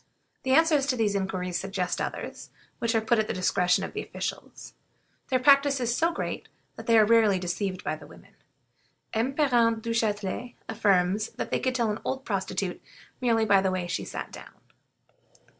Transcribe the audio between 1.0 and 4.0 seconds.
inquiries suggest others, which are put at the discretion of